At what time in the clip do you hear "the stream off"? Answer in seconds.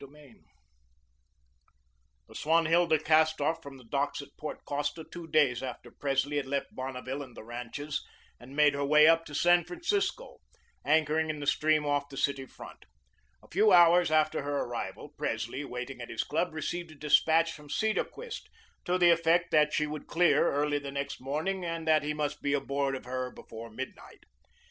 11.39-12.09